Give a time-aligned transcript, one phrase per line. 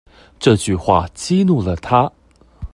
[0.39, 2.11] 這句話激怒了他